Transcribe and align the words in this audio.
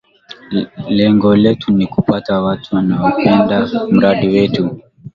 lengo 0.89 1.35
letu 1.35 1.71
ni 1.73 1.87
kupata 1.87 2.41
watu 2.41 2.75
wanaopenda 2.75 3.69
mradi 3.89 4.27
wetu 4.27 4.81